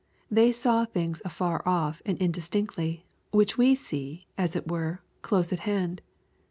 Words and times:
They 0.31 0.51
saw 0.51 0.83
thiogs 0.83 1.21
afar 1.23 1.61
off 1.63 2.01
and 2.07 2.17
indistinctly, 2.17 3.05
which 3.29 3.59
we 3.59 3.75
see, 3.75 4.25
as 4.35 4.55
it 4.55 4.67
were, 4.67 5.03
close 5.21 5.53
at 5.53 5.59
hand. 5.69 6.01